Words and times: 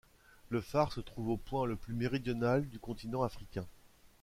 Le 0.49 0.61
phare 0.61 0.91
se 0.93 0.99
trouve 0.99 1.27
au 1.29 1.37
point 1.37 1.67
le 1.67 1.75
plus 1.75 1.93
méridional 1.93 2.67
du 2.67 2.79
continent 2.79 3.21
africain. 3.21 3.67